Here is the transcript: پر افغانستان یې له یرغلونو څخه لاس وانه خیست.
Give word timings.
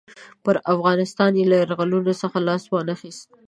پر 0.43 0.55
افغانستان 0.73 1.31
یې 1.39 1.43
له 1.51 1.55
یرغلونو 1.61 2.11
څخه 2.21 2.37
لاس 2.47 2.63
وانه 2.67 2.95
خیست. 3.01 3.27